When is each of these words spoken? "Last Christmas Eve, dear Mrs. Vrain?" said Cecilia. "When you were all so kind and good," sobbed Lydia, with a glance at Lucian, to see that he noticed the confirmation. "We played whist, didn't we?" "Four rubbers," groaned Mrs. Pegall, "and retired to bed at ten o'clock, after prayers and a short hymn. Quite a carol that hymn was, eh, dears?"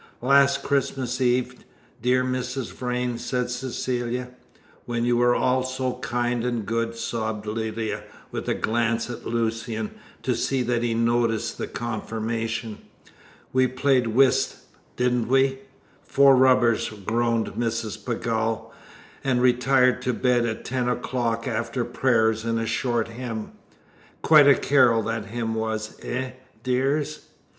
"Last 0.23 0.63
Christmas 0.63 1.21
Eve, 1.21 1.57
dear 2.01 2.23
Mrs. 2.23 2.71
Vrain?" 2.73 3.19
said 3.19 3.51
Cecilia. 3.51 4.29
"When 4.85 5.05
you 5.05 5.15
were 5.15 5.35
all 5.35 5.61
so 5.61 5.99
kind 5.99 6.43
and 6.43 6.65
good," 6.65 6.95
sobbed 6.95 7.45
Lydia, 7.45 8.05
with 8.31 8.49
a 8.49 8.55
glance 8.55 9.11
at 9.11 9.27
Lucian, 9.27 9.91
to 10.23 10.33
see 10.35 10.63
that 10.63 10.81
he 10.81 10.95
noticed 10.95 11.59
the 11.59 11.67
confirmation. 11.67 12.79
"We 13.53 13.67
played 13.67 14.07
whist, 14.07 14.55
didn't 14.95 15.27
we?" 15.27 15.59
"Four 16.01 16.35
rubbers," 16.35 16.89
groaned 16.89 17.49
Mrs. 17.53 18.03
Pegall, 18.03 18.73
"and 19.23 19.39
retired 19.39 20.01
to 20.01 20.13
bed 20.15 20.47
at 20.47 20.65
ten 20.65 20.89
o'clock, 20.89 21.47
after 21.47 21.85
prayers 21.85 22.43
and 22.43 22.59
a 22.59 22.65
short 22.65 23.07
hymn. 23.09 23.51
Quite 24.23 24.47
a 24.47 24.55
carol 24.55 25.03
that 25.03 25.25
hymn 25.27 25.53
was, 25.53 25.95
eh, 26.01 26.31
dears?" 26.63 27.27